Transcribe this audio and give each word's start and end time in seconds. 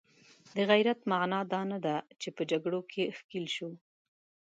د 0.55 0.57
غیرت 0.69 0.99
معنا 1.11 1.39
دا 1.53 1.61
نه 1.71 1.77
ده 1.85 1.95
چې 2.21 2.29
په 2.35 2.41
جګړو 2.51 2.79
کې 2.91 3.03
ښکیل 3.17 3.45
شو. 3.55 3.69